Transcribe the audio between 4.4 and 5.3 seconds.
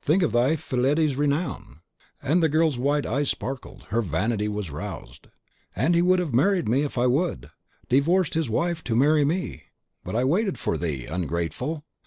was roused.